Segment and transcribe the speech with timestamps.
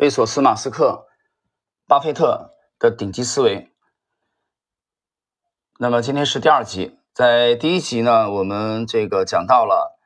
[0.00, 1.08] 贝索斯、马斯克、
[1.86, 3.70] 巴菲特的顶级思维。
[5.78, 10.00] 那么今天是第二集，在第一集呢，我们这个讲到了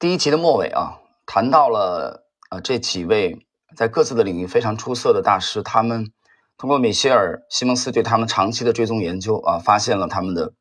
[0.00, 3.46] 第一集的末尾啊，谈到了啊这几位
[3.76, 6.12] 在各自的领域非常出色的大师，他们
[6.56, 10.54] 通过米歇尔、西蒙斯对他们长期的追踪研究啊，发现了他们的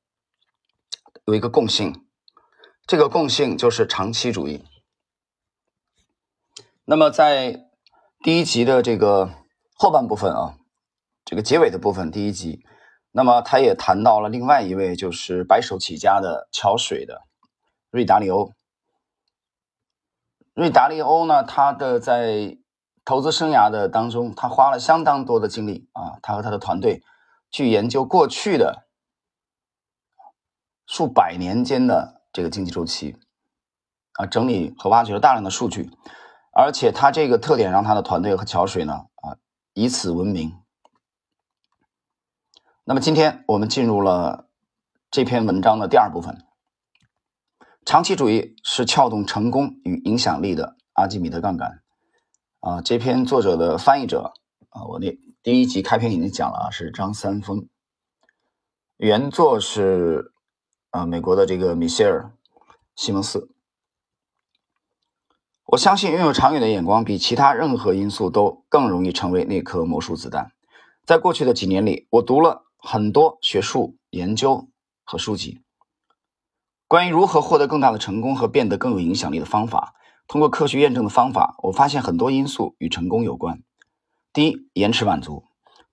[1.25, 2.05] 有一个共性，
[2.85, 4.63] 这个共性就是长期主义。
[6.85, 7.65] 那么在
[8.21, 9.29] 第一集的这个
[9.75, 10.57] 后半部分啊，
[11.23, 12.65] 这个结尾的部分，第一集，
[13.11, 17.21] 那么他也谈到了另外一位，就是白手起家的桥水的
[17.89, 18.51] 瑞达利欧。
[20.53, 22.57] 瑞达利欧呢，他的在
[23.05, 27.01] 投资生涯的当中，他花了相当多的精力啊，他和他的团队
[27.49, 28.89] 去研究过去的
[30.85, 33.15] 数百年间的这个经济周期
[34.15, 35.89] 啊，整理和挖掘了大量的数据。
[36.59, 39.37] 而且他这个特点让他的团队和桥水呢啊
[39.73, 40.57] 以此闻名。
[42.83, 44.49] 那么今天我们进入了
[45.09, 46.45] 这篇文章的第二部分。
[47.85, 51.81] 长期主义是撬动成功与影响力的阿基米德杠杆
[52.59, 52.81] 啊。
[52.81, 54.33] 这篇作者的翻译者
[54.67, 57.69] 啊，我那第一集开篇已经讲了啊，是张三丰。
[58.97, 60.33] 原作是
[60.89, 62.33] 啊美国的这个米歇尔
[62.97, 63.49] 西蒙斯。
[65.71, 70.51] 我相信拥有长远的眼光，比其他任何因素都更容易成为那颗魔术子弹。
[71.05, 74.67] 在过去的几年里，我读了很多学术研究
[75.03, 75.61] 和书籍，
[76.87, 79.93] 关于如何获得更大的成功和变得更有影响力的方法。
[80.27, 83.61] 通过科学验证的方法，我发现很多因素与成功有关：
[84.33, 85.43] 第一，延迟满足；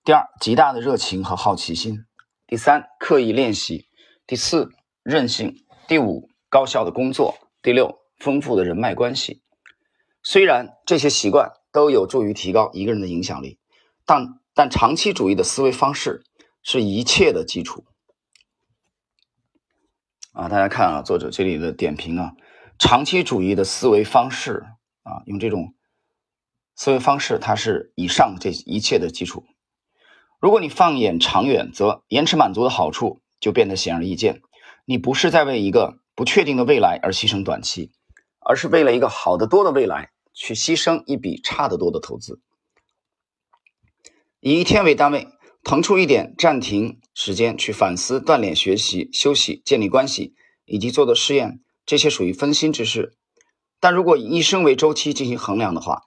[0.03, 1.97] 第二，极大的热情和好奇心；
[2.47, 3.85] 第三，刻意练习；
[4.25, 4.71] 第四，
[5.03, 5.51] 韧性；
[5.87, 9.43] 第五，高效的工作；第六，丰富的人脉关系。
[10.29, 13.59] 虽然这些习惯都有助于提高一个人的影响力，
[14.05, 16.25] 但但长期主义的思维方式
[16.61, 17.85] 是一切的基础。
[20.33, 22.33] 啊，大家看啊，作者这里的点评啊，
[22.77, 24.65] 长期主义的思维方式
[25.03, 25.73] 啊，用这种
[26.75, 29.45] 思维方式，它是以上这一切的基础。
[30.41, 34.41] 如果你放眼长远，则延迟满足的好处就变得显而易见。
[34.83, 37.93] 你不是在为一个不确定的未来而牺牲短期，
[38.41, 40.11] 而是为了一个好得多的未来。
[40.39, 42.39] 去牺牲一笔差得多的投资，
[44.39, 45.27] 以一天为单位
[45.63, 53.17] 腾出一点暂停时间去反思、锻炼、学习、休息、建立关系以及做的试验，这些属于分心之事。
[53.79, 56.03] 但如果以一生为周期进行衡量的话，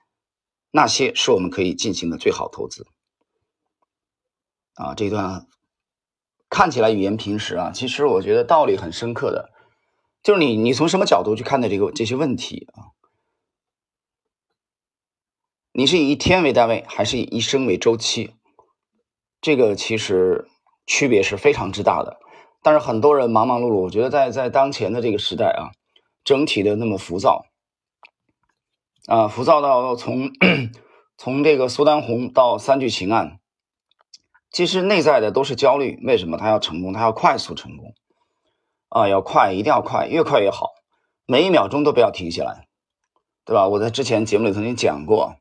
[0.70, 2.86] 那些是我们可以进行的最好投资。
[4.74, 5.48] 啊，这段
[6.48, 9.50] 看起来语言平实啊，其实我觉得道理很深刻的，
[10.22, 12.94] 就是你你从什么角度去看待这个这些问题啊？
[15.80, 18.34] 你是以一天为单位，还是以一生为周期？
[19.41, 20.46] 这个其实
[20.86, 22.18] 区别是非常之大的。
[22.62, 25.72] 但是很多人忙忙碌碌，我觉得在在当前的这个时代啊，
[26.22, 27.46] 整体的那么浮躁
[29.06, 30.30] 啊，浮躁到从
[31.16, 33.38] 从这个苏丹红到三聚氰胺，
[34.50, 35.98] 其实内在的都是焦虑。
[36.04, 36.92] 为什么他要成功？
[36.92, 37.94] 他要快速成功
[38.91, 40.72] 啊，要快，一定要快，越快越好，
[41.24, 42.66] 每一秒钟都不要停下来，
[43.47, 43.66] 对吧？
[43.66, 45.36] 我在之前节目里曾经讲过。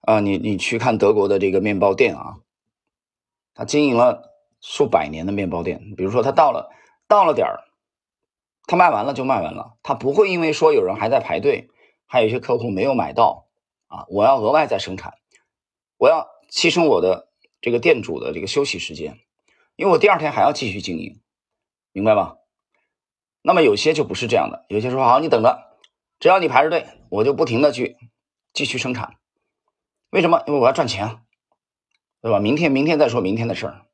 [0.00, 2.36] 啊，你你去看德国的这个面包店啊，
[3.54, 6.70] 他经营了数百年的面包店，比如说他到了
[7.06, 7.64] 到了点儿，
[8.64, 11.68] 他卖完了就卖完了，他不会因为说有人还在排队，
[12.06, 13.48] 还有一些客户没有买到
[13.88, 15.14] 啊，我要额外再生产，
[15.98, 17.28] 我要牺牲我的
[17.60, 19.18] 这个店主的这个休息时间，
[19.76, 21.20] 因为我第二天还要继续经营，
[21.92, 22.36] 明白吗？
[23.42, 25.76] 那么有些就不是这样的，有些说好你等着，
[26.18, 27.96] 只要你排着队，我就不停的去
[28.52, 29.14] 继续生产。
[30.10, 30.42] 为什么？
[30.46, 31.20] 因为我要赚钱，
[32.22, 32.38] 对吧？
[32.38, 33.86] 明天，明天再说明天的事儿。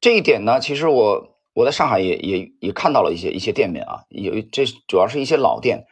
[0.00, 5.86] 这一点呢，其实我我在上海也也也看到了一些一些店面啊，有这主要是一些老店。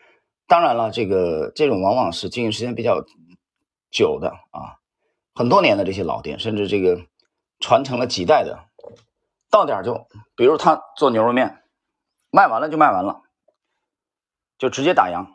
[0.46, 3.04] 当然了，这个这种往往是经营时间比较
[3.90, 4.80] 久的啊，
[5.34, 7.06] 很多年的这些老店，甚至这个
[7.60, 8.64] 传承了几代的，
[9.50, 11.62] 到点就，比如他做牛肉面，
[12.30, 13.22] 卖完了就卖完了，
[14.58, 15.28] 就直接打烊，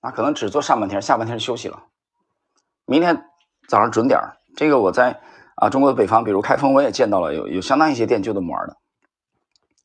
[0.00, 1.84] 那可能只做上半天，下半天休息了。
[2.86, 3.24] 明天
[3.68, 4.20] 早上准点
[4.56, 5.20] 这个我在
[5.56, 8.76] 啊中国的北方，比如开封，我也见到了有有相当一些店就这么玩的。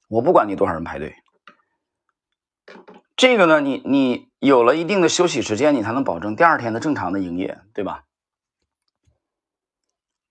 [0.09, 1.15] 我不管你多少人排队，
[3.15, 8.03] 这个呢，你你有了一定的休息时间，你才能保证第二天的正常的营业，对吧？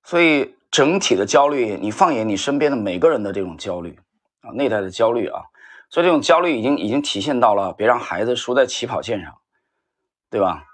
[0.02, 3.98] 所以整体的焦虑，你放眼你身边的每个人的这种焦虑
[4.40, 5.42] 啊，内在的焦虑啊，
[5.90, 9.38] 所以这种焦虑已经已经体现到了别让孩子输在起跑线上，
[10.30, 10.64] 对吧？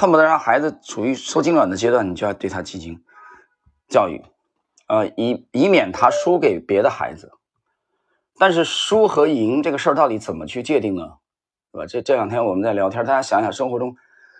[0.00, 3.02] 恨不得让孩子处于受精卵的阶段，你就要对他进行
[3.88, 4.24] 教育，
[4.86, 7.32] 呃，以以免他输给别的孩子。
[8.38, 11.14] 但是输和赢这个事儿到底怎么去界定呢？
[11.72, 11.86] 对吧？
[11.86, 13.96] 这这两天我们在聊天，大家想想，生活中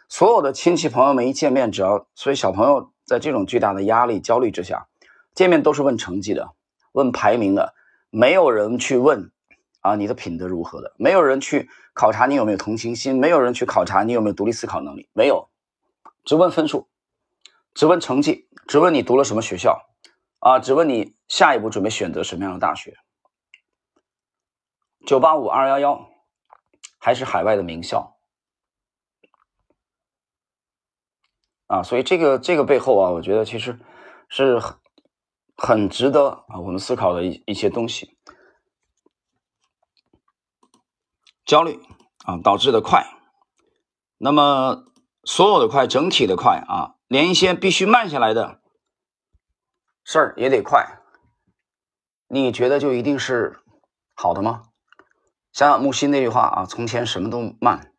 [0.09, 4.87] 所有的亲戚朋友们一见面，只要所以小朋友在这种巨大的压力、焦虑之下，
[5.35, 6.53] 见面都是问成绩的，
[6.93, 7.75] 问排名的，
[8.11, 9.33] 没有人去问
[9.81, 15.49] 啊你的品德如何的，没有人去考察你有没有同情心，没有人去考察你有没有独立思考能力，没有，
[16.25, 16.89] 只问分数，
[17.75, 19.87] 只问成绩，只问你读了什么学校，
[20.41, 22.97] 啊，只问你下一步准备选择什么样的大学。
[25.07, 26.11] 九八五二幺幺，
[26.99, 28.19] 还是海外的名校
[31.67, 33.79] 啊，所以这个这个背后啊，我觉得其实
[34.29, 34.77] 是很
[35.57, 38.19] 很值得啊我们思考的一一些东西。
[41.49, 41.81] 焦虑
[42.27, 43.07] 啊导致的快，
[44.19, 44.85] 那么
[45.25, 48.61] 所有的快，整体的快啊，连一些必须慢下来的
[50.05, 51.01] 事儿也得快，
[52.29, 53.59] 你觉得就一定是
[54.15, 54.65] 好的吗？
[55.51, 57.95] 想想木心那句话啊，从前什么都慢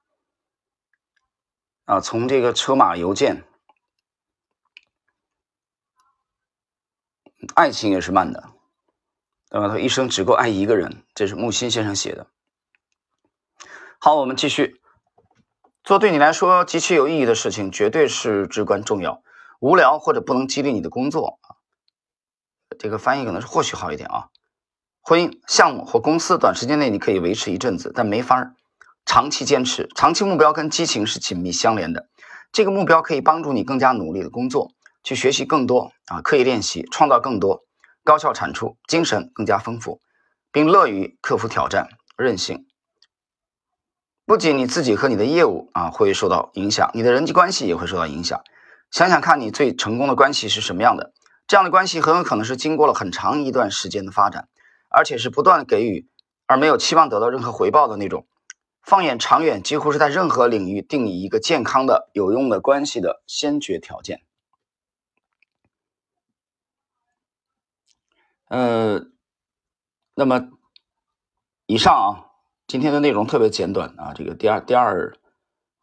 [1.85, 3.47] 啊，从这个车马邮件，
[7.55, 8.51] 爱情也是慢的，
[9.49, 9.69] 对吧？
[9.69, 12.27] 他一生只够爱一个人，这是木心先生写的。
[14.01, 14.79] 好，我们继续
[15.83, 19.21] 做对你来说极其有意义的事情，绝对是至关重要。
[19.59, 21.59] 无聊或者不能激励你的工作啊，
[22.79, 24.29] 这个翻译可能是或许好一点啊。
[25.01, 28.53] 婚姻项目或公司，短时间内你可以维持一阵子，但没法
[29.05, 29.89] 长期坚持。
[29.97, 32.07] 长期目标跟激情是紧密相连的。
[32.53, 34.71] 这个目标可以帮助你更加努力的工作，
[35.03, 37.65] 去学习更多啊，刻意练习，创造更多
[38.05, 39.99] 高效产出，精神更加丰富，
[40.53, 42.65] 并乐于克服挑战，韧性。
[44.29, 48.43] 不仅你自己和你的业务啊会受到影响，你的人际关系也会受到影响。
[48.91, 51.13] 想想看你最成功的关系是什么样的？
[51.47, 54.47] 这样的关系很有可能是经过了很长一段时间的发展。
[54.87, 56.07] 而且是不断给予，
[56.45, 58.27] 而没有期望得到任何回报的那种。
[58.83, 64.21] 放眼长远，几乎是在任何领域定义一个健康的、有用的关系的先决条件。
[68.47, 69.07] 呃，
[70.13, 70.49] 那么
[71.65, 72.28] 以上啊，
[72.69, 75.17] 今天的内容特别简短啊，这个第二、第二、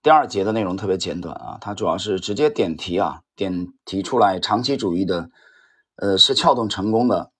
[0.04, 5.28] 第二节的内容特别简短啊，它主要是直接点题啊，点提出来长期主义的，
[5.96, 7.32] 呃，是撬动成功的。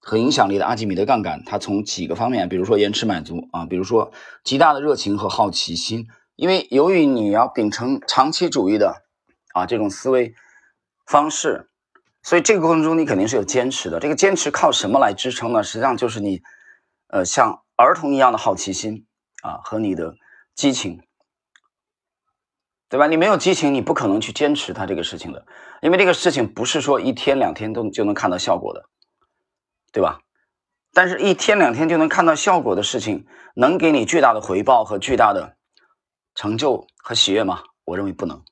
[0.00, 4.12] 和影响力的阿基米德杠杆，它从几个方面，比如说延迟满足啊，比如说
[4.44, 9.02] 极大的热情和好奇心，因为由于你要秉承长期主义的
[9.54, 10.34] 啊这种思维
[11.06, 11.70] 方式，
[12.22, 13.98] 所以这个过程中你肯定是有坚持的。
[13.98, 15.62] 这个坚持靠什么来支撑呢？
[15.62, 16.42] 实际上就是你
[17.08, 19.06] 呃像儿童一样的好奇心
[19.42, 20.16] 啊和你的
[20.54, 21.02] 激情，
[22.88, 23.06] 对吧？
[23.06, 25.46] 你没有激情，你不可能去坚持它这个事情的，
[25.80, 28.88] 因为这个事情不是说一天两天都就能看到效果的。
[29.92, 30.20] 对吧？
[30.92, 35.56] 但是，一天两天就能看到效果的事情，能给你巨大的回报和巨大的
[36.34, 37.62] 成就和喜悦吗？
[37.86, 38.44] 我认为不能，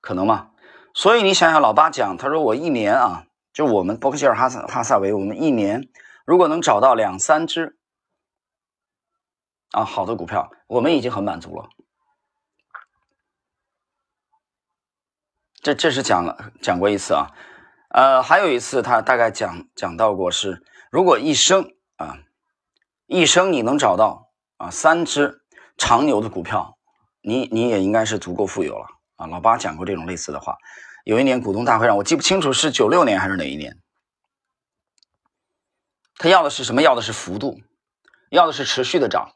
[0.00, 0.50] 可能吗？
[0.92, 5.88] 所以你想想，老八讲，他说我一年啊，就我们伯克希尔哈萨哈萨维，我们一年
[6.30, 7.76] 如果能找到两三只
[9.72, 11.68] 啊好的股票，我们已经很满足了。
[15.60, 17.26] 这这是讲了讲过一次啊。
[17.88, 22.18] 呃，还有一次，他大概讲讲到过是，如果一生啊，
[23.06, 25.42] 一生你能找到啊三只
[25.76, 26.78] 长牛的股票，
[27.22, 29.26] 你你也应该是足够富有了啊。
[29.26, 30.56] 老八讲过这种类似的话。
[31.02, 33.76] 有一年股东大会上，我记不清楚是九六年还是哪一年，
[36.20, 36.82] 他要的是什么？
[36.82, 37.62] 要的是幅度，
[38.28, 39.32] 要的是持续的涨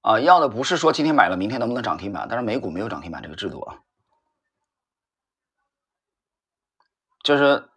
[0.00, 2.26] 啊，要的不是说今天买了明天能不能涨停板。
[2.26, 3.80] 但是美股没有涨停板这个制度啊。
[7.22, 7.68] 就是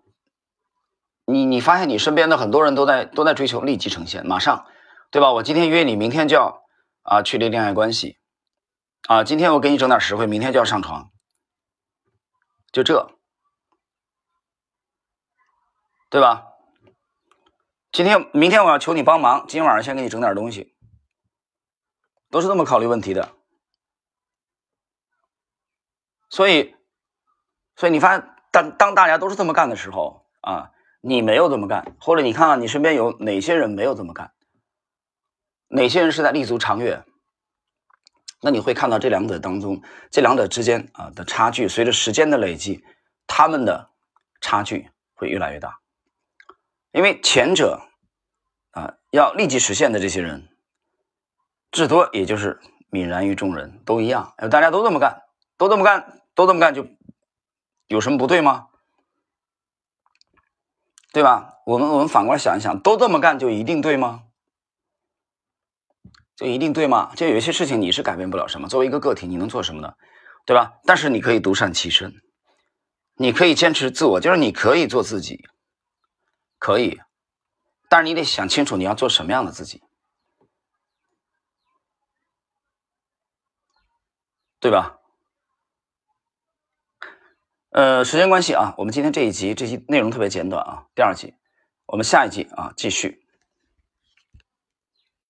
[1.25, 4.65] 你，你发现你身边的很多人都在都在追求立即呈现，马上，
[5.11, 5.33] 对吧？
[5.33, 6.63] 我今天约你，明天就要
[7.01, 8.17] 啊确立恋爱关系，
[9.09, 11.11] 啊，今天我给你整点实惠，明天就要上床，
[12.71, 13.11] 就这，
[16.09, 16.50] 对吧？
[18.03, 20.73] 今天明天我要求你帮忙，今天晚上先给你整点东西，
[22.31, 23.35] 都是这么考虑问题的。
[26.27, 26.73] 所以，
[27.75, 28.27] 所以你发现。
[28.51, 34.33] 当当大家都是这么干的时候啊，你没有这么干，或者你看看你身边有哪些人没有这么干，
[35.67, 37.05] 哪些人是在立足长远，
[38.41, 42.83] 那你会看到这两者当中，这两者之间啊的差距，随着时间的累积，
[43.27, 43.91] 他们的
[44.41, 45.79] 差距会越来越大，
[46.91, 47.90] 因为前者
[48.71, 50.49] 啊要立即实现的这些人，
[51.71, 52.59] 至多也就是
[52.91, 54.33] 泯然于众人，都一样。
[54.49, 55.21] 大家都这么干，
[55.57, 56.87] 都这么干，都这么干，就
[57.87, 58.67] 有什么不对吗？
[61.13, 61.55] 对吧？
[61.65, 64.23] 我们我们反过来想一想，都这么干就一定对吗？
[66.37, 67.13] 就一定对吗？
[67.15, 68.67] 就有一些事情你是改变不了什么。
[68.67, 69.93] 作为一个个体，你能做什么呢？
[70.45, 70.79] 对吧？
[70.85, 72.13] 但是你可以独善其身，
[73.15, 75.43] 你可以坚持自我，就是你可以做自己，
[76.57, 76.99] 可以。
[77.91, 79.83] 但是你得想清楚你要做什么样的自己，
[84.61, 84.97] 对吧？
[87.71, 91.35] 呃，时间关系啊，我们今天这一集这集内容特别简短啊，第二集，
[91.85, 93.20] 我们下一集啊继续。